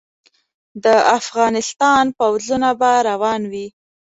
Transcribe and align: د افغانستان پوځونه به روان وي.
د 0.83 0.85
افغانستان 1.19 2.03
پوځونه 2.19 2.69
به 2.79 2.91
روان 3.09 3.41
وي. 3.51 3.67